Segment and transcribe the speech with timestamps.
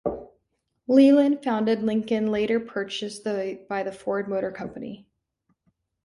[0.87, 5.05] Leland founded Lincoln, later purchased by the Ford Motor Company.